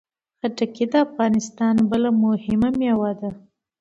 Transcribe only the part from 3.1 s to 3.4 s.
ده.